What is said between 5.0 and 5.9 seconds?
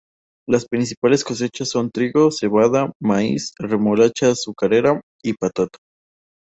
y patata.